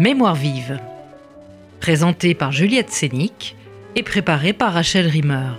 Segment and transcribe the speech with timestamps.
[0.00, 0.80] Mémoire vive,
[1.78, 3.54] présentée par Juliette Sénic
[3.94, 5.50] et préparée par Rachel Rimmer.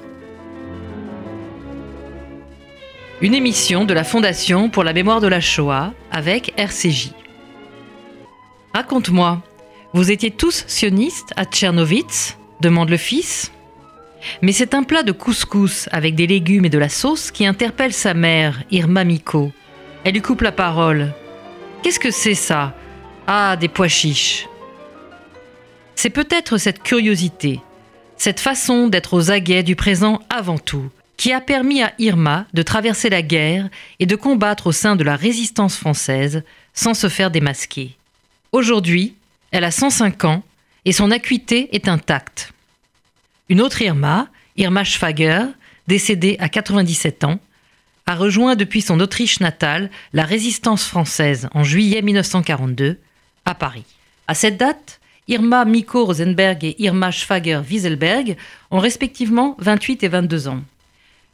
[3.22, 7.12] Une émission de la Fondation pour la mémoire de la Shoah avec RCJ.
[8.74, 9.44] Raconte-moi,
[9.94, 13.52] vous étiez tous sionistes à Tchernovitz demande le fils.
[14.42, 17.94] Mais c'est un plat de couscous avec des légumes et de la sauce qui interpelle
[17.94, 19.52] sa mère, Irma Miko.
[20.04, 21.14] Elle lui coupe la parole.
[21.84, 22.74] Qu'est-ce que c'est ça?
[23.34, 24.50] Ah, des pois chiches.
[25.96, 27.62] C'est peut-être cette curiosité,
[28.18, 32.62] cette façon d'être aux aguets du présent avant tout, qui a permis à Irma de
[32.62, 33.70] traverser la guerre
[34.02, 37.96] et de combattre au sein de la résistance française sans se faire démasquer.
[38.52, 39.16] Aujourd'hui,
[39.52, 40.44] elle a 105 ans
[40.84, 42.52] et son acuité est intacte.
[43.48, 44.28] Une autre Irma,
[44.58, 45.46] Irma Schwager,
[45.88, 47.40] décédée à 97 ans,
[48.08, 53.00] a rejoint depuis son Autriche natale la résistance française en juillet 1942
[53.46, 53.86] à Paris.
[54.28, 58.38] À cette date, Irma Miko Rosenberg et Irma Schwager-Wieselberg
[58.72, 60.62] ont respectivement 28 et 22 ans.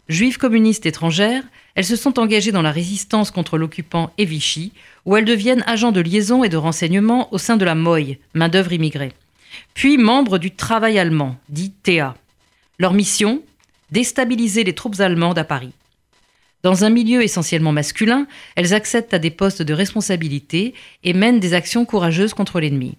[0.10, 1.44] Juives communistes étrangères,
[1.76, 4.72] elles se sont engagées dans la résistance contre l'occupant et Vichy,
[5.06, 8.74] où elles deviennent agents de liaison et de renseignement au sein de la MOI, main-d'œuvre
[8.74, 9.14] immigrée,
[9.74, 12.16] puis membres du travail allemand, dit TA.
[12.80, 13.42] Leur mission
[13.90, 15.72] Déstabiliser les troupes allemandes à Paris.
[16.64, 21.54] Dans un milieu essentiellement masculin, elles accèdent à des postes de responsabilité et mènent des
[21.54, 22.98] actions courageuses contre l'ennemi.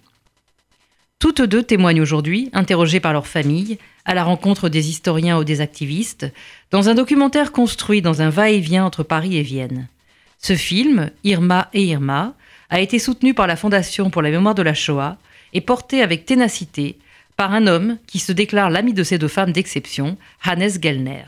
[1.19, 5.59] Toutes deux témoignent aujourd'hui, interrogées par leur famille, à la rencontre des historiens ou des
[5.59, 6.31] activistes,
[6.71, 9.89] dans un documentaire construit dans un va-et-vient entre Paris et Vienne.
[10.37, 12.35] Ce film, Irma et Irma,
[12.69, 15.17] a été soutenu par la Fondation pour la mémoire de la Shoah
[15.53, 16.97] et porté avec ténacité
[17.35, 21.25] par un homme qui se déclare l'ami de ces deux femmes d'exception, Hannes Gellner.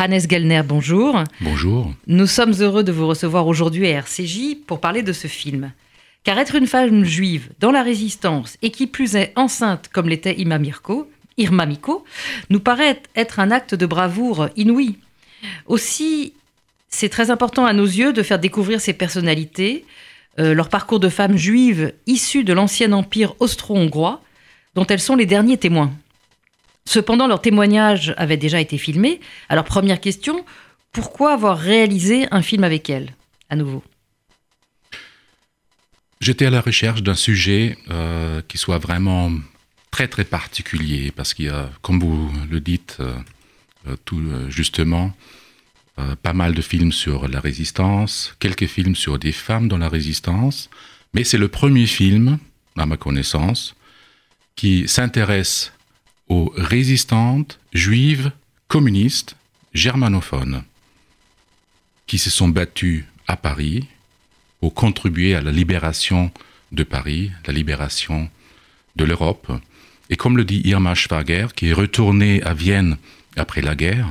[0.00, 1.24] Hannes Gellner, bonjour.
[1.40, 1.92] Bonjour.
[2.06, 5.72] Nous sommes heureux de vous recevoir aujourd'hui à RCJ pour parler de ce film.
[6.22, 10.38] Car être une femme juive dans la résistance et qui plus est enceinte comme l'était
[10.38, 12.04] Irma Mirko, Irma Miko,
[12.48, 14.98] nous paraît être un acte de bravoure inouï.
[15.66, 16.32] Aussi,
[16.88, 19.84] c'est très important à nos yeux de faire découvrir ces personnalités,
[20.38, 24.22] euh, leur parcours de femmes juives issues de l'ancien empire austro-hongrois,
[24.76, 25.90] dont elles sont les derniers témoins.
[26.88, 29.20] Cependant, leurs témoignages avaient déjà été filmés.
[29.50, 30.46] Alors, première question,
[30.90, 33.14] pourquoi avoir réalisé un film avec elles,
[33.50, 33.84] à nouveau?
[36.22, 39.30] J'étais à la recherche d'un sujet euh, qui soit vraiment
[39.90, 43.12] très très particulier, parce qu'il y a, comme vous le dites euh,
[43.86, 45.12] euh, tout justement,
[46.22, 50.70] pas mal de films sur la résistance, quelques films sur des femmes dans la résistance,
[51.12, 52.38] mais c'est le premier film,
[52.76, 53.74] à ma connaissance,
[54.54, 55.72] qui s'intéresse
[56.28, 58.32] aux résistantes juives
[58.68, 59.36] communistes
[59.74, 60.62] germanophones
[62.06, 63.86] qui se sont battues à Paris
[64.60, 66.30] pour contribuer à la libération
[66.72, 68.28] de Paris, la libération
[68.96, 69.52] de l'Europe.
[70.10, 72.96] Et comme le dit Irma Schwager, qui est retournée à Vienne
[73.36, 74.08] après la guerre,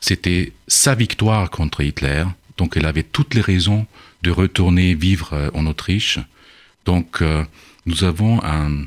[0.00, 2.24] c'était sa victoire contre Hitler,
[2.58, 3.86] donc elle avait toutes les raisons
[4.22, 6.18] de retourner vivre euh, en Autriche.
[6.84, 7.44] Donc euh,
[7.86, 8.84] nous avons un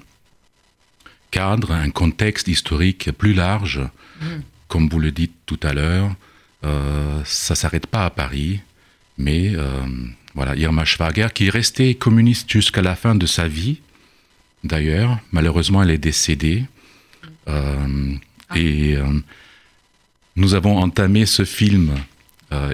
[1.32, 3.82] cadre, un contexte historique plus large,
[4.22, 4.26] mm.
[4.68, 6.16] comme vous le dites tout à l'heure.
[6.64, 8.60] Euh, ça s'arrête pas à Paris,
[9.18, 9.86] mais euh,
[10.34, 13.82] voilà, Irma Schwager, qui est restée communiste jusqu'à la fin de sa vie,
[14.64, 15.20] d'ailleurs.
[15.32, 16.66] Malheureusement, elle est décédée.
[17.48, 18.14] Euh,
[18.50, 18.58] ah.
[18.58, 18.98] Et
[20.36, 21.96] nous avons entamé ce film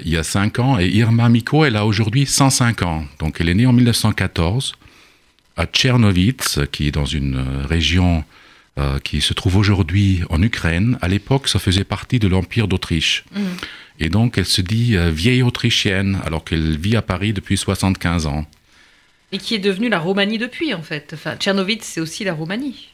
[0.04, 0.78] il y a cinq ans.
[0.78, 3.04] Et Irma Miko, elle a aujourd'hui 105 ans.
[3.18, 4.74] Donc, elle est née en 1914
[5.56, 8.24] à Tchernovitz, qui est dans une région
[9.04, 10.98] qui se trouve aujourd'hui en Ukraine.
[11.00, 13.24] À l'époque, ça faisait partie de l'Empire d'Autriche.
[13.32, 13.40] Mmh.
[14.00, 18.26] Et donc, elle se dit euh, vieille autrichienne, alors qu'elle vit à Paris depuis 75
[18.26, 18.46] ans.
[19.32, 21.12] Et qui est devenue la Roumanie depuis, en fait.
[21.14, 22.88] Enfin, Tchernovitz, c'est aussi la Roumanie.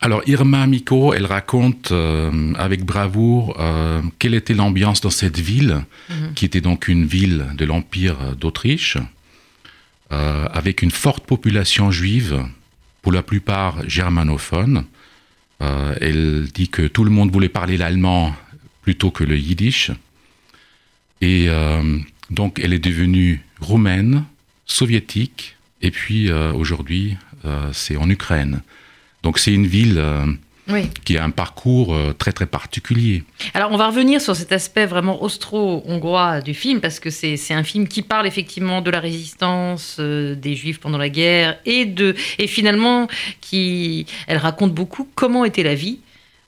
[0.00, 5.84] Alors, Irma Miko, elle raconte euh, avec bravoure euh, quelle était l'ambiance dans cette ville,
[6.08, 6.34] mhm.
[6.34, 8.98] qui était donc une ville de l'Empire d'Autriche,
[10.10, 12.46] avec une forte population juive,
[13.02, 14.84] pour la plupart germanophone.
[15.60, 18.34] Elle dit que tout le monde voulait parler l'allemand
[18.84, 19.90] plutôt que le yiddish.
[21.20, 21.98] Et euh,
[22.30, 24.24] donc, elle est devenue roumaine,
[24.66, 27.16] soviétique, et puis euh, aujourd'hui,
[27.46, 28.62] euh, c'est en Ukraine.
[29.22, 30.02] Donc, c'est une ville
[31.04, 33.24] qui a un parcours très très particulier.
[33.52, 37.64] Alors on va revenir sur cet aspect vraiment austro-hongrois du film, parce que c'est un
[37.64, 42.46] film qui parle effectivement de la résistance des Juifs pendant la guerre, et, de, et
[42.46, 43.08] finalement,
[43.40, 46.00] qui, elle raconte beaucoup comment était la vie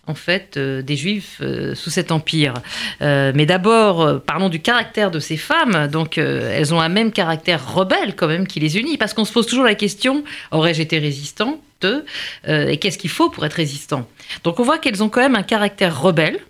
[0.07, 1.43] en fait des juifs
[1.75, 2.55] sous cet empire.
[3.01, 5.89] mais d'abord, parlons du caractère de ces femmes.
[5.89, 9.33] Donc, elles ont un même caractère rebelle quand même qui les unit, parce qu'on se
[9.33, 10.23] pose toujours la question
[10.53, 14.09] aurais-je été résistante et qu'est-ce qu'il faut pour être résistant
[14.45, 16.41] Donc, on voit qu'elles ont quand même un caractère rebelle.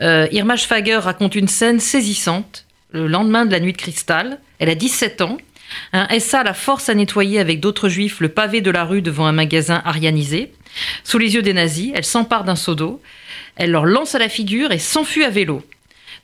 [0.00, 4.38] Irma Schwager raconte une scène saisissante le lendemain de la nuit de cristal.
[4.58, 5.38] Elle a 17 ans.
[5.92, 9.26] Un SA la force à nettoyer avec d'autres juifs le pavé de la rue devant
[9.26, 10.52] un magasin arianisé.
[11.04, 13.00] Sous les yeux des nazis, elle s'empare d'un seau d'eau.
[13.56, 15.62] Elle leur lance à la figure et s'enfuit à vélo.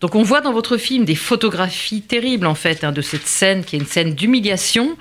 [0.01, 3.65] Donc on voit dans votre film des photographies terribles en fait hein, de cette scène
[3.65, 4.97] qui est une scène d'humiliation.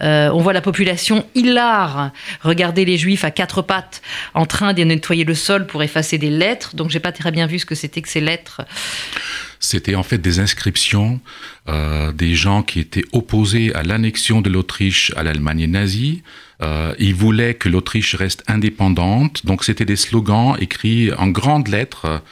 [0.00, 2.10] Euh, on voit la population hilare
[2.40, 4.02] regarder les juifs à quatre pattes
[4.34, 6.74] en train de nettoyer le sol pour effacer des lettres.
[6.74, 8.62] Donc j'ai pas très bien vu ce que c'était que ces lettres.
[9.60, 11.20] C'était en fait des inscriptions
[11.68, 16.24] euh, des gens qui étaient opposés à l'annexion de l'Autriche à l'Allemagne nazie.
[16.62, 19.46] Euh, ils voulaient que l'Autriche reste indépendante.
[19.46, 22.22] Donc c'était des slogans écrits en grandes lettres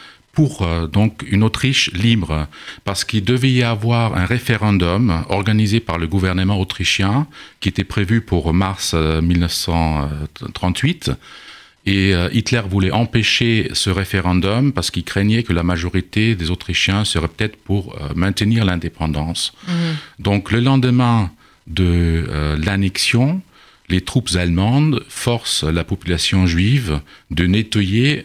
[0.40, 2.46] pour euh, donc une Autriche libre,
[2.84, 7.26] parce qu'il devait y avoir un référendum organisé par le gouvernement autrichien
[7.60, 11.10] qui était prévu pour mars 1938
[11.86, 17.04] et euh, Hitler voulait empêcher ce référendum parce qu'il craignait que la majorité des Autrichiens
[17.04, 19.52] serait peut-être pour euh, maintenir l'indépendance.
[19.66, 19.74] Mhm.
[20.18, 21.30] Donc le lendemain
[21.66, 23.40] de euh, l'annexion,
[23.90, 27.00] les troupes allemandes forcent la population juive
[27.30, 28.24] de nettoyer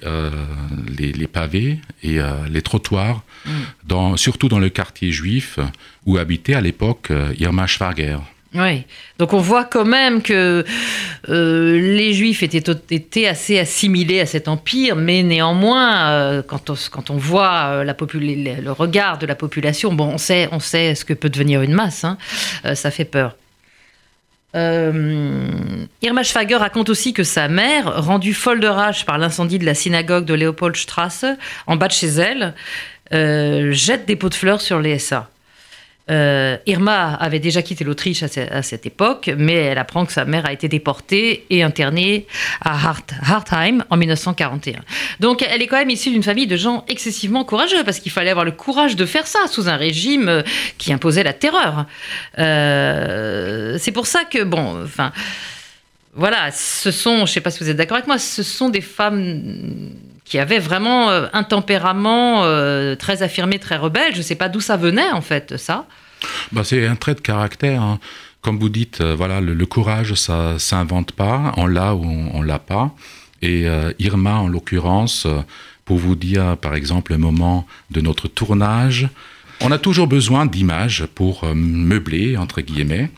[0.98, 2.20] les, pavés et
[2.50, 3.24] les trottoirs,
[3.86, 5.60] dans, surtout dans le quartier juif
[6.06, 8.18] où habitait à l'époque Irma Schwager.
[8.56, 8.84] Oui,
[9.20, 10.64] donc on voit quand même que
[11.30, 17.10] euh, les Juifs étaient, assez assimilés à cet empire, mais néanmoins, euh, quand, on, quand,
[17.10, 21.04] on, voit euh, la le regard de la population, bon, on sait, on sait ce
[21.04, 22.18] que peut devenir une masse, hein,
[22.76, 23.36] ça fait peur.
[24.56, 29.75] Irma Schwager raconte aussi que sa mère, rendue folle de rage par l'incendie de la
[29.75, 31.25] synagogue de Leopoldstrasse,
[31.68, 32.54] en bas de chez elle,
[33.12, 34.98] jette des pots de fleurs sur les.
[36.12, 40.46] Euh, Irma avait déjà quitté l'Autriche à, cette époque, mais elle apprend que sa mère
[40.46, 42.28] a été déportée et internée
[42.62, 42.94] à
[43.24, 44.81] Hartheim en 1941.
[45.19, 48.30] Donc elle est quand même issue d'une famille de gens excessivement courageux, parce qu'il fallait
[48.30, 50.42] avoir le courage de faire ça sous un régime euh,
[50.78, 51.86] qui imposait la terreur.
[52.38, 55.12] Euh, c'est pour ça que, bon, enfin,
[56.13, 58.69] voilà, ce sont, je ne sais pas si vous êtes d'accord avec moi, ce sont
[58.69, 59.92] des femmes
[60.25, 64.12] qui avaient vraiment euh, un tempérament euh, très affirmé, très rebelle.
[64.12, 65.86] Je ne sais pas d'où ça venait en fait, ça.
[66.51, 67.81] Bah, c'est un trait de caractère.
[67.81, 68.00] Hein.
[68.42, 71.54] Comme vous dites, euh, voilà, le, courage, ça s'invente pas.
[71.57, 72.94] On l'a ou on, ne l'a pas.
[73.42, 73.68] Et
[74.00, 75.27] Irma, en l'occurrence,
[75.83, 79.07] pour vous dire, par exemple, le moment de notre tournage,
[79.62, 83.12] on a toujours besoin d'images pour meubler, entre guillemets.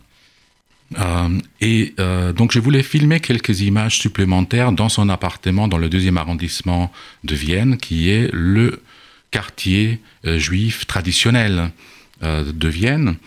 [0.97, 5.89] Euh, et euh, donc je voulais filmer quelques images supplémentaires dans son appartement dans le
[5.89, 6.91] deuxième arrondissement
[7.23, 8.81] de Vienne, qui est le
[9.31, 11.71] quartier euh, juif traditionnel
[12.23, 13.17] de Vienne.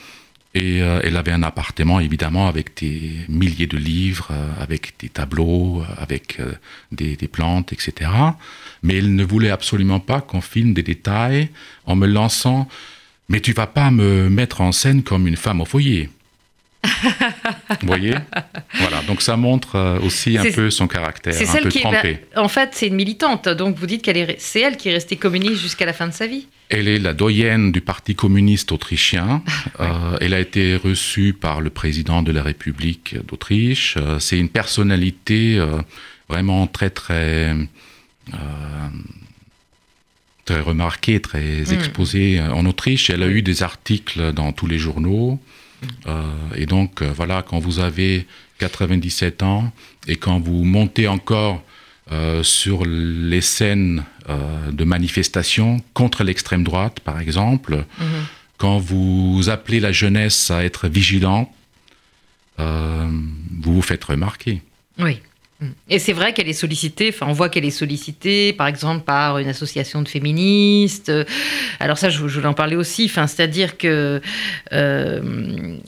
[0.52, 6.40] Et elle avait un appartement évidemment avec des milliers de livres, avec des tableaux, avec
[6.90, 8.10] des, des, plantes, etc.
[8.82, 11.50] Mais elle ne voulait absolument pas qu'on filme des détails
[11.86, 12.66] en me lançant
[13.28, 16.10] mais tu vas pas me mettre en scène comme une femme au foyer.
[16.82, 18.14] Vous voyez
[18.74, 22.26] Voilà, donc ça montre euh, aussi un peu son caractère, c'est un peu qui Est,
[22.36, 25.16] en fait, c'est une militante, donc vous dites qu'elle est, c'est elle qui est restée
[25.16, 26.46] communiste jusqu'à la fin de sa vie.
[26.68, 29.42] Elle est la doyenne du Parti communiste autrichien.
[29.78, 33.94] Euh, elle a été reçue par le président de la République d'Autriche.
[33.96, 35.58] Euh, c'est une personnalité
[36.28, 37.54] vraiment très, très,
[40.44, 41.72] très remarquée, très hmm.
[41.72, 43.08] exposée en Autriche.
[43.08, 45.40] Elle a eu des articles dans tous les journaux.
[46.06, 46.22] Euh,
[46.56, 48.26] et donc, euh, voilà, quand vous avez
[48.58, 49.72] 97 ans
[50.06, 51.62] et quand vous montez encore
[52.12, 54.04] euh, sur les scènes
[54.70, 58.06] de manifestation contre l'extrême droite, par exemple, mhm.
[58.58, 61.52] quand vous appelez la jeunesse à être vigilant,
[62.58, 64.62] vous vous faites remarquer.
[65.00, 65.18] Oui.
[65.88, 69.38] Et c'est vrai qu'elle est sollicitée, enfin on voit qu'elle est sollicitée par exemple par
[69.38, 71.12] une association de féministes.
[71.78, 74.20] Alors ça je, voulais en parler aussi, enfin, c'est-à-dire que
[74.72, 75.20] euh,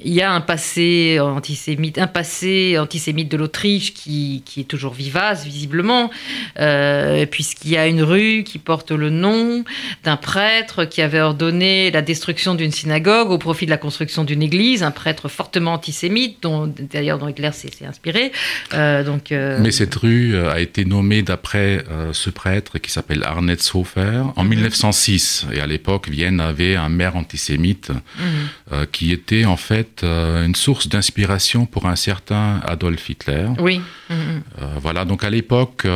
[0.05, 4.93] il y a un passé antisémite, un passé antisémite de l'Autriche qui, qui, est toujours
[4.93, 6.11] vivace visiblement,
[6.59, 9.65] euh, puisqu'il y a une rue qui porte le nom
[10.05, 14.43] d'un prêtre qui avait ordonné la destruction d'une synagogue au profit de la construction d'une
[14.43, 18.33] église, un prêtre fortement antisémite dont d'ailleurs dont Hitler s'est inspiré.
[18.75, 23.23] Euh, donc mais cette rue euh, a été nommée d'après euh, ce prêtre qui s'appelle
[23.25, 25.47] Arnetshofer en 1906.
[25.47, 25.57] Mhm.
[25.57, 28.25] Et à l'époque, Vienne avait un maire antisémite mhm.
[28.73, 33.49] euh, qui était en fait une source d'inspiration pour un certain Adolf Hitler.
[33.59, 33.81] Oui.
[34.11, 34.43] Mhm.
[34.81, 35.87] voilà, donc à l'époque,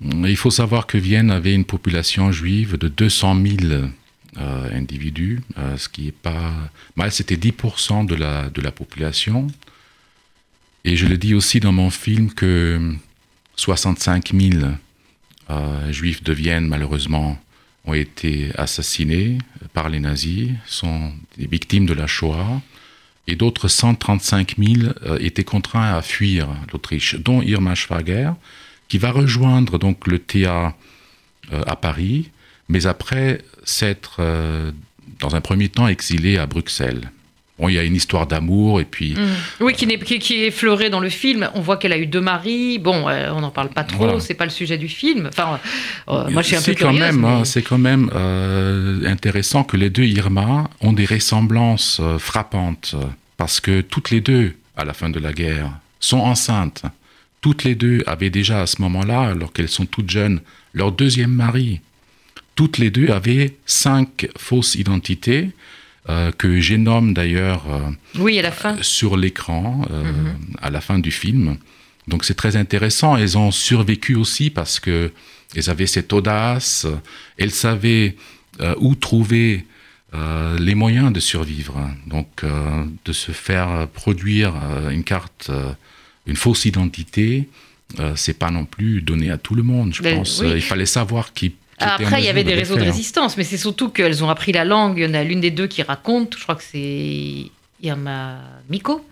[0.00, 3.88] Il faut savoir que Vienne avait une population juive de 200 000
[4.40, 6.52] euh, individus, euh, ce qui est pas
[6.94, 7.10] mal.
[7.10, 9.48] C'était 10% de la, de la population.
[10.88, 12.94] Et je le dis aussi dans mon film que
[13.56, 14.64] 65 000
[15.50, 17.38] euh, juifs de Vienne, malheureusement,
[17.84, 19.36] ont été assassinés
[19.74, 22.62] par les nazis, sont des victimes de la Shoah.
[23.26, 28.32] Et d'autres 135 000 étaient contraints à fuir l'Autriche, dont Irma Schwager,
[28.88, 30.74] qui va rejoindre donc le TA
[31.52, 32.30] à Paris
[32.68, 34.72] mais après s'être, euh,
[35.20, 37.10] dans un premier temps, exilé à Bruxelles.
[37.58, 39.14] Bon, il y a une histoire d'amour et puis.
[39.14, 39.64] Mmh.
[39.64, 41.50] Oui, qui, est, qui, est effleurée dans le film.
[41.54, 42.78] On voit qu'elle a eu deux maris.
[42.78, 44.20] Bon, euh, on n'en parle pas trop.
[44.20, 45.28] C'est pas le sujet du film.
[45.28, 45.58] Enfin,
[46.08, 48.10] euh, moi, je suis un peu quand même, hein, C'est quand même
[49.06, 52.94] intéressant que les deux Irma ont des ressemblances frappantes
[53.36, 56.82] parce que toutes les deux, à la fin de la guerre, sont enceintes.
[57.40, 60.40] Toutes les deux avaient déjà à ce moment-là, alors qu'elles sont toutes jeunes,
[60.74, 61.80] leur deuxième mari
[62.58, 65.50] toutes les deux avaient cinq fausses identités
[66.08, 68.76] euh, que nommé d'ailleurs euh, oui, à la fin.
[68.78, 70.36] Euh, sur l'écran mhm.
[70.62, 71.58] à la fin du film.
[72.06, 73.16] Donc c'est très intéressant.
[73.16, 75.12] Elles ont survécu aussi parce que
[75.54, 76.86] elles avaient cette audace.
[77.36, 78.16] Elles savaient
[78.78, 79.66] où trouver
[80.58, 81.90] les moyens de survivre.
[82.06, 82.44] Donc
[83.04, 84.54] de se faire produire
[84.90, 85.50] une carte,
[86.26, 87.48] une fausse identité,
[88.14, 89.94] c'est pas non plus donné à tout le monde.
[89.94, 90.42] Je pense.
[90.44, 93.88] Il fallait savoir qui après, il y avait des réseaux de résistance, mais c'est surtout
[93.88, 94.98] qu'elles ont appris la langue.
[94.98, 97.50] Il y en a l'une des deux qui raconte, je crois que c'est
[97.82, 99.06] Irma Miko,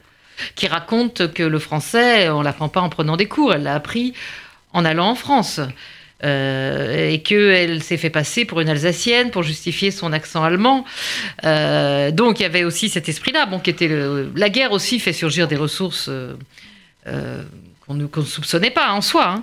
[0.55, 4.15] qui raconte que le français, on l'apprend pas en prenant des cours, elle l'a appris
[4.73, 5.61] en allant en France.
[6.25, 10.87] Euh, et qu'elle s'est fait passer pour une Alsacienne pour justifier son accent allemand.
[11.45, 13.91] Euh, donc il y avait aussi cet esprit-là, bon, qui était
[14.35, 17.43] la guerre aussi fait surgir des ressources euh,
[17.87, 19.27] qu'on ne soupçonnait pas en soi.
[19.29, 19.43] Hein.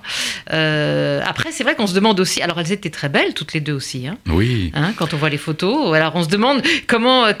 [0.52, 2.42] Euh, après, c'est vrai qu'on se demande aussi.
[2.42, 4.06] Alors, elles étaient très belles, toutes les deux aussi.
[4.06, 4.70] Hein, oui.
[4.74, 5.94] Hein, quand on voit les photos.
[5.94, 7.26] Alors, on se demande comment.
[7.26, 7.32] Euh,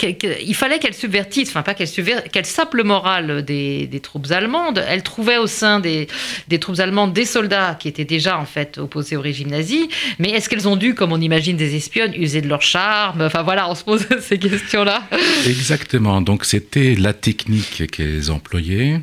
[0.42, 4.82] il fallait qu'elles subvertissent, enfin, pas qu'elles subvertissent, qu'elles sapent le moral des, troupes allemandes.
[4.88, 6.08] Elles trouvaient au sein des,
[6.48, 9.88] des, troupes allemandes des soldats qui étaient déjà, en fait, opposés au régime nazi.
[10.18, 13.20] Mais est-ce qu'elles ont dû, comme on imagine des espionnes, user de leur charme?
[13.20, 15.02] Enfin, voilà, on se pose ces questions-là.
[15.46, 16.22] Exactement.
[16.22, 19.00] Donc, c'était la technique qu'elles employaient.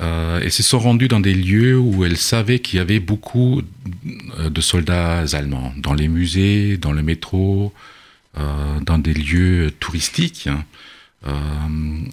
[0.00, 3.62] Euh, et se sont rendus dans des lieux où elles savaient qu'il y avait beaucoup
[4.38, 7.72] euh, de soldats allemands, dans les musées, dans le métro,
[8.38, 10.48] euh, dans des lieux touristiques.
[10.48, 10.64] Hein.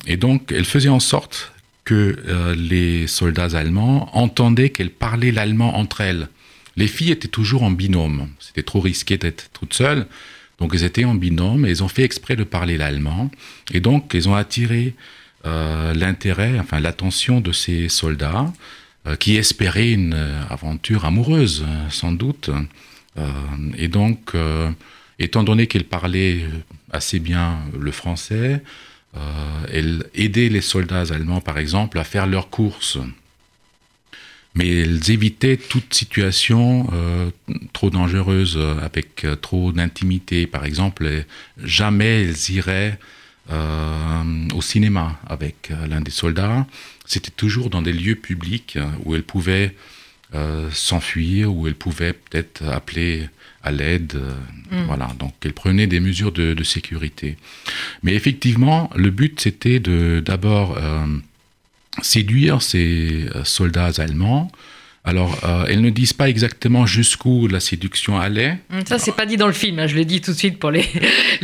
[0.07, 1.51] et donc, elles faisaient en sorte
[1.83, 2.17] que
[2.57, 6.27] les soldats allemands entendaient qu'elles parlaient l'allemand entre elles.
[6.75, 8.29] Les filles étaient toujours en binôme.
[8.39, 10.07] C'était trop risqué d'être toutes seules.
[10.59, 13.29] Donc, elles étaient en binôme et elles ont fait exprès de parler l'allemand.
[13.71, 15.01] Et donc, elles ont attiré euh,
[15.45, 18.51] l'intérêt, enfin l'attention de ces soldats
[19.07, 22.49] euh, qui espéraient une euh, aventure amoureuse, sans doute.
[23.77, 24.33] et donc,
[25.19, 26.45] étant donné qu'elle parlait
[26.91, 28.61] assez bien le français,
[29.71, 32.97] elle aidait les soldats allemands, par exemple, à faire leurs courses
[34.53, 36.87] mais elles évitaient toute situation
[37.71, 40.45] trop dangereuse avec trop d'intimité.
[40.45, 41.25] Par exemple,
[41.63, 43.15] jamais elles iraient euh,
[43.49, 46.65] au cinéma avec euh, l'un des soldats.
[47.05, 49.75] C'était toujours dans des lieux publics euh, où elle pouvait
[50.73, 53.29] s'enfuir, où elle pouvait peut-être appeler
[53.63, 54.19] à l'aide.
[54.69, 54.83] Mm.
[54.85, 57.37] Voilà, donc elle prenait des mesures de, sécurité.
[58.03, 60.77] Mais effectivement, le but c'était de d'abord
[62.01, 64.51] séduire ces soldats allemands
[65.07, 68.57] alors, euh, elles ne disent pas exactement jusqu'où la séduction allait.
[68.73, 69.77] Hum, ça, c'est pas dit dans le film.
[69.77, 69.85] Hein.
[69.85, 70.83] Je le dis tout de suite pour les,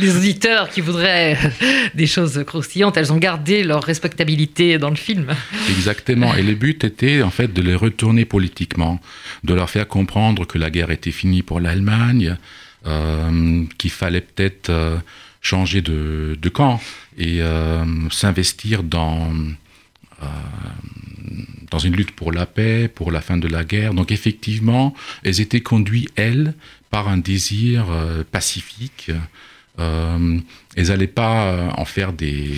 [0.00, 2.96] auditeurs qui voudraient euh, des choses croustillantes.
[2.96, 5.28] Elles ont gardé leur respectabilité dans le film.
[5.70, 6.34] Exactement.
[6.34, 9.00] Et le but était, en fait, de les retourner politiquement,
[9.44, 12.36] de leur faire comprendre que la guerre était finie pour l'Allemagne,
[12.86, 14.72] euh, qu'il fallait peut-être
[15.40, 16.80] changer de, de, camp
[17.16, 17.40] et
[18.10, 19.32] s'investir dans
[21.72, 23.94] dans une lutte pour la paix, pour la fin de la guerre.
[23.94, 26.54] Donc effectivement, elles étaient conduites, elles,
[26.90, 29.10] par un désir euh, pacifique.
[29.78, 30.38] Euh,
[30.76, 32.52] elles n'allaient pas euh, en faire des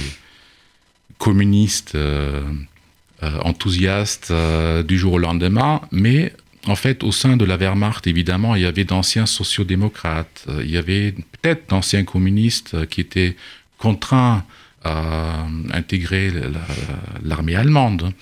[1.19, 1.97] communistes
[3.23, 4.33] enthousiastes
[4.87, 6.35] du jour au lendemain, mais
[6.67, 10.77] en fait, au sein de la Wehrmacht, évidemment, il y avait d'anciens sociodémocrates, il y
[10.77, 13.37] avait peut-être d'anciens communistes qui étaient
[13.79, 14.45] contraints
[14.83, 16.31] à intégrer
[17.23, 18.13] l'armée allemande.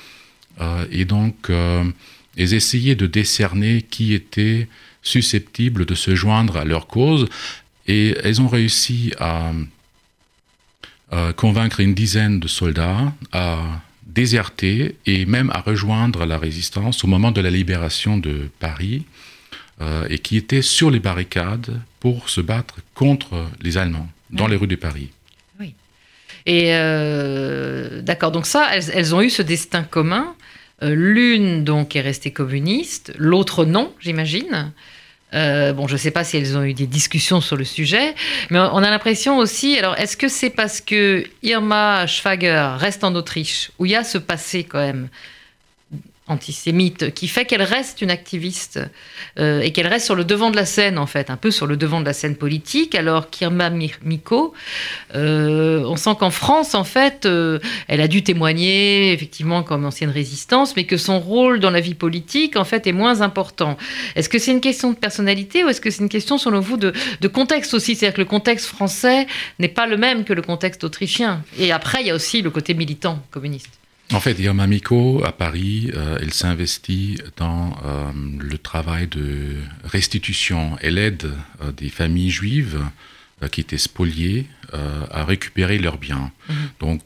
[0.63, 1.85] Euh, et donc, euh,
[2.37, 4.69] ils essayaient de décerner qui était
[5.03, 7.29] susceptible de se joindre à leur cause.
[7.87, 9.53] Et elles ont réussi à,
[11.37, 13.59] convaincre une dizaine de soldats à
[14.07, 19.05] déserter et même à rejoindre la résistance au moment de la libération de Paris.
[20.09, 24.69] et qui étaient sur les barricades pour se battre contre les Allemands dans les rues
[24.69, 25.11] de Paris.
[25.61, 25.75] Oui.
[26.47, 26.71] Et
[28.03, 30.35] d'accord, donc ça, elles, ont eu ce destin commun.
[30.83, 34.73] L'une donc est restée communiste, l'autre non, j'imagine.
[35.35, 38.15] Euh, bon, je ne sais pas si elles ont eu des discussions sur le sujet,
[38.51, 39.79] mais on a l'impression aussi.
[39.79, 44.05] Alors, est-ce que c'est parce que Irma Schwager reste en Autriche, où il y a
[44.05, 45.09] ce passé quand même
[46.33, 48.81] antisémite qui fait qu'elle reste une activiste
[49.39, 51.67] euh, et qu'elle reste sur le devant de la scène en fait, un peu sur
[51.67, 54.55] le devant de la scène politique, alors qu'Irma Miko,
[55.15, 57.59] euh, on sent qu'en France en fait, euh,
[57.89, 61.95] elle a dû témoigner effectivement comme ancienne résistance, mais que son rôle dans la vie
[61.95, 63.77] politique en fait est moins important.
[64.17, 66.77] Est-ce que c'est une question de personnalité ou est-ce que c'est une question selon vous
[66.77, 67.95] de, de contexte aussi?
[67.95, 69.27] C'est-à-dire que le contexte français
[69.59, 71.43] n'est pas le même que le contexte autrichien.
[71.59, 73.82] Et après, il y a aussi le côté militant communiste.
[74.13, 80.77] En fait, Irma Miko, à Paris, euh, elle s'investit dans euh, le travail de restitution.
[80.83, 81.31] Elle aide
[81.63, 82.81] euh, des familles juives
[83.51, 84.47] qui étaient spoliées
[85.11, 86.31] à récupérer leurs biens.
[86.49, 86.55] Mhm.
[86.79, 87.03] Donc,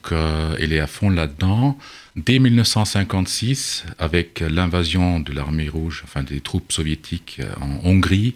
[0.59, 1.79] elle est à fond là-dedans.
[2.15, 8.35] Dès 1956, avec l'invasion de l'armée rouge, enfin des troupes soviétiques en Hongrie,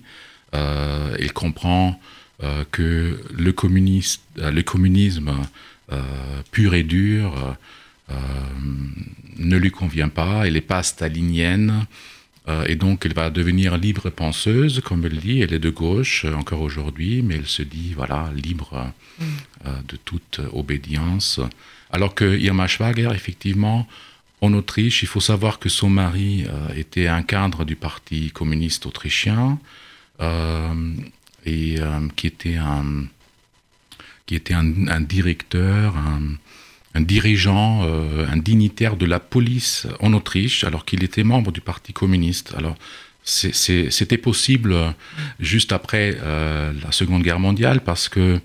[0.52, 2.02] elle comprend
[2.72, 5.32] que le, communisme
[6.52, 7.56] pur et dur
[9.38, 11.86] ne lui convient pas, elle n'est pas stalinienne,
[12.48, 16.26] euh, et donc elle va devenir libre penseuse, comme elle dit, elle est de gauche
[16.26, 18.92] euh, encore aujourd'hui, mais elle se dit, voilà, libre
[19.88, 21.40] de toute obédience.
[21.92, 23.88] Alors que Irma Schwager, effectivement,
[24.42, 29.60] en Autriche, il faut savoir que son mari était un cadre du Parti communiste autrichien,
[31.46, 31.76] et
[32.16, 33.06] qui était un,
[34.26, 36.38] qui était un directeur, un,
[36.94, 41.62] un dirigeant, euh, un dignitaire de la police en Autriche, alors qu'il était membre du
[41.62, 42.54] Parti communiste.
[42.58, 42.78] Alors,
[43.24, 44.90] c'était possible euh,
[45.40, 48.40] juste après euh, la Seconde Guerre mondiale parce que,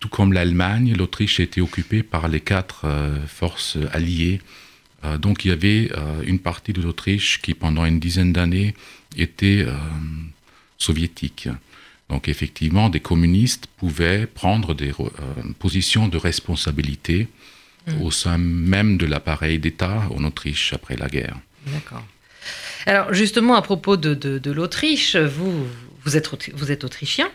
[0.00, 2.86] tout comme l'Allemagne, l'Autriche était occupée par les quatre
[3.26, 4.40] forces alliées.
[5.18, 5.90] donc il y avait
[6.24, 8.76] une partie de l'Autriche qui, pendant une dizaine d'années,
[9.16, 9.66] était
[10.76, 11.48] soviétique.
[12.08, 14.92] Donc effectivement, des communistes pouvaient prendre des
[15.58, 17.26] positions de responsabilité
[17.88, 18.02] Mm.
[18.02, 21.36] au sein même de l'appareil d'État en Autriche après la guerre.
[21.66, 22.04] D'accord.
[22.86, 25.66] Alors justement, à propos de, l'Autriche, vous,
[26.04, 27.30] vous, êtes, vous êtes autrichien?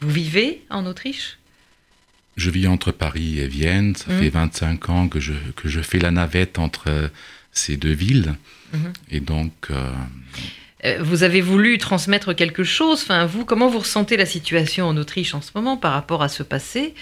[0.00, 1.38] Vous vivez en Autriche?
[2.36, 3.96] Je vis entre Paris et Vienne.
[3.96, 4.18] Ça mm.
[4.18, 7.10] fait 25 ans que je, que je fais la navette entre
[7.52, 8.34] ces deux villes.
[8.74, 8.92] Mm-hmm.
[9.10, 9.52] Et donc...
[9.70, 9.90] Euh,
[11.00, 13.00] vous avez voulu transmettre quelque chose.
[13.02, 16.28] Enfin, vous, comment vous ressentez la situation en Autriche en ce moment par rapport à
[16.28, 16.94] ce passé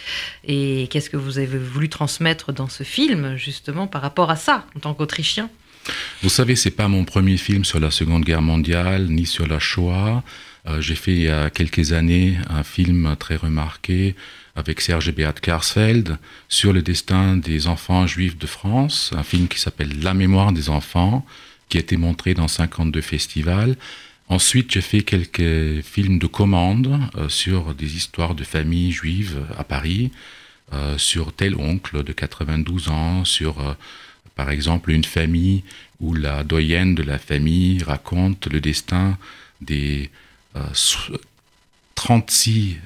[0.44, 4.66] Et qu'est-ce que vous avez voulu transmettre dans ce film, justement, par rapport à ça,
[4.76, 5.50] en tant qu'Autrichien?
[6.22, 9.58] Vous savez, c'est pas mon premier film sur la Seconde Guerre mondiale, ni sur la
[9.58, 10.22] Shoah.
[10.66, 14.14] Euh, j'ai fait il y a quelques années un film très remarqué
[14.56, 16.16] avec Serge Beat Karsfeld
[16.48, 20.70] sur le destin des enfants juifs de France, un film qui s'appelle La mémoire des
[20.70, 21.26] enfants
[21.74, 23.74] qui a été montré dans 52 festivals.
[24.28, 29.64] Ensuite, j'ai fait quelques films de commande euh, sur des histoires de familles juives à
[29.64, 30.12] Paris,
[30.72, 33.74] euh, sur tel oncle de 92 ans, sur euh,
[34.36, 35.64] par exemple une famille
[35.98, 39.18] où la doyenne de la famille raconte le destin
[39.60, 40.10] des
[41.96, 42.76] 36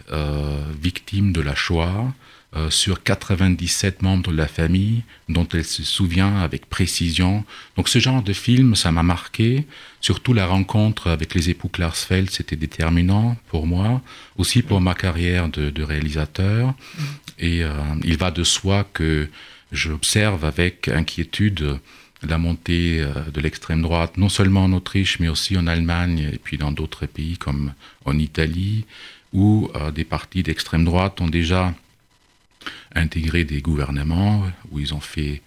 [0.81, 2.15] victimes de la Shoah
[2.57, 7.45] euh, sur 97 membres de la famille dont elle se souvient avec précision.
[7.77, 9.67] Donc ce genre de film, ça m'a marqué.
[10.01, 14.01] Surtout la rencontre avec les époux Klarsfeld, c'était déterminant pour moi,
[14.39, 16.69] aussi pour ma carrière de, réalisateur.
[16.69, 17.03] Mm.
[17.39, 19.29] Et euh, il va de soi que
[19.71, 21.79] j'observe avec inquiétude
[22.23, 26.39] la montée euh, de l'extrême droite, non seulement en Autriche, mais aussi en Allemagne et
[26.39, 27.75] puis dans d'autres pays comme
[28.07, 28.87] en Italie,
[29.35, 31.75] où des partis d'extrême droite ont déjà
[32.95, 35.43] intégrer des gouvernements où ils ont fait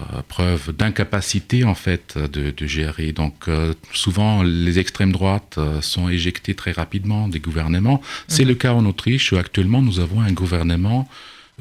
[0.00, 3.10] euh, preuve d'incapacité en fait de, gérer.
[3.10, 8.00] Donc euh, souvent les extrêmes droites euh, sont éjectées très rapidement des gouvernements.
[8.28, 8.48] C'est mhm.
[8.48, 11.08] le cas en Autriche où actuellement nous avons un gouvernement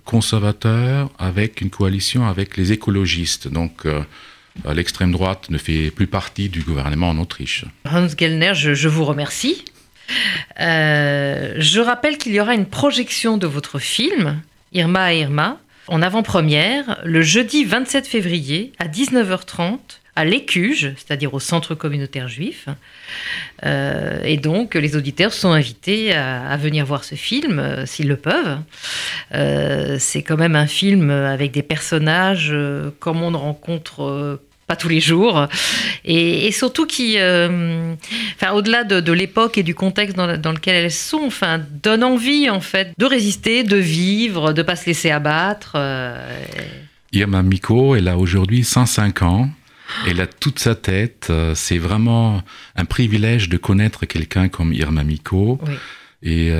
[0.06, 3.48] conservateur avec une coalition avec les écologistes.
[3.48, 3.88] Donc
[4.72, 7.66] l'extrême droite ne fait plus partie du gouvernement en Autriche.
[7.90, 9.66] Hans Gellner, je vous remercie.
[10.60, 14.40] je rappelle qu'il y aura une projection de votre film
[14.74, 19.80] Irma à Irma, en avant-première, le jeudi 27 février à 19h30
[20.18, 22.68] à l'Écuge, c'est-à-dire au centre communautaire juif.
[23.64, 28.18] Euh, et donc, les auditeurs sont invités à, venir voir ce film, euh, s'ils le
[28.18, 28.58] peuvent.
[29.36, 32.54] Euh, c'est quand même un film avec des personnages
[33.00, 35.48] comme on ne rencontre pas tous les jours,
[36.04, 37.96] et, surtout qui, euh,
[38.36, 42.60] enfin, au-delà de, l'époque et du contexte dans, lequel elles sont, enfin, donne envie en
[42.60, 45.74] fait de résister, de vivre, de pas se laisser abattre.
[45.76, 46.38] Euh,
[47.14, 49.50] Irma Miko, elle a aujourd'hui 105 ans.
[50.06, 51.28] Elle a toute sa tête.
[51.30, 52.44] Euh, c'est vraiment
[52.76, 55.60] un privilège de connaître quelqu'un comme Irma Miko.
[56.24, 56.52] Et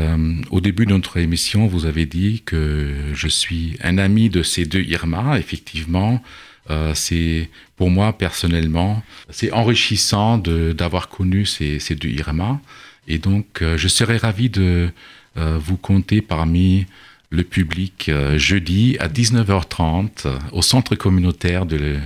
[0.52, 4.66] au début de notre émission, vous avez dit que je suis un ami de ces
[4.66, 6.22] deux Irma, effectivement.
[6.70, 12.60] Euh, c'est pour moi personnellement, c'est enrichissant d'avoir connu ces, deux Irma.
[13.08, 14.90] Et donc, euh, je serais ravi de
[15.38, 16.86] euh, vous compter parmi
[17.30, 22.00] le public jeudi à 19h30 au centre communautaire de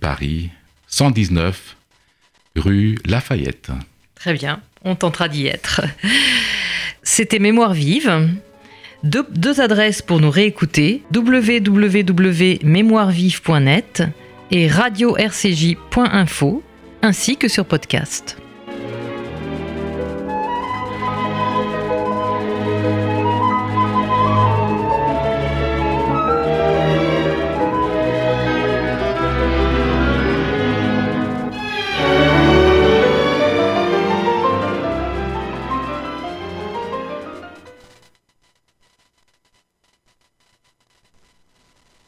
[0.00, 0.50] Paris,
[0.88, 1.76] 119
[2.56, 3.72] rue Lafayette.
[4.14, 5.80] Très bien, on tentera d'y être.
[7.02, 8.28] C'était Mémoire vive.
[9.04, 14.02] Deux, adresses pour nous réécouter www.mémoirevive.net
[14.50, 16.62] et radio-rcj.info,
[17.02, 18.41] ainsi que sur podcast.